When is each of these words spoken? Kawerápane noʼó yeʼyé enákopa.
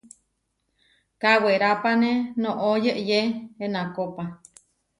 Kawerápane 1.21 2.11
noʼó 2.41 2.69
yeʼyé 2.85 3.19
enákopa. 3.63 4.23